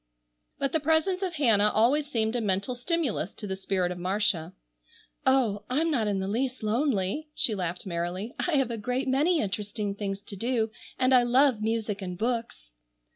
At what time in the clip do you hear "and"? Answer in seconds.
10.97-11.13, 12.01-12.17